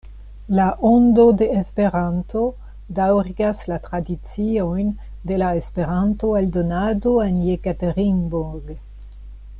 [0.59, 2.41] La Ondo de Esperanto
[3.01, 4.91] daŭrigas la tradiciojn
[5.33, 8.77] de la esperanto-eldonado en Jekaterinburg.